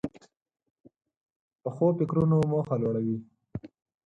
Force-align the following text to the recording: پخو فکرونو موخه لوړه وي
پخو 1.61 1.87
فکرونو 1.97 2.37
موخه 2.51 2.75
لوړه 2.81 3.01
وي 3.05 3.17